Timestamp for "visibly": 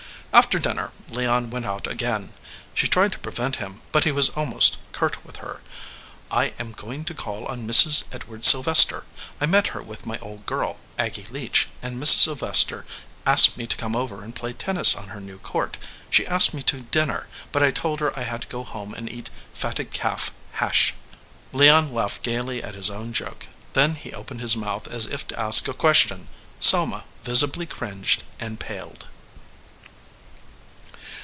27.21-27.65